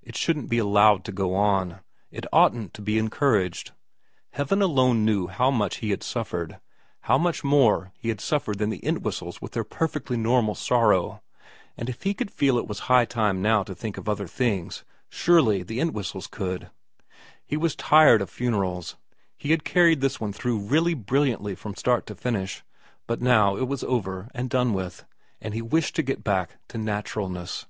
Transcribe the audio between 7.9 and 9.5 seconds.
he had suffered than the Entwhistles